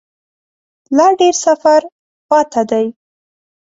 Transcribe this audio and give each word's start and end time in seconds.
لا 0.97 1.07
ډیر 1.19 1.35
سفر 1.45 1.81
پاته 2.29 2.61
دی 2.69 2.85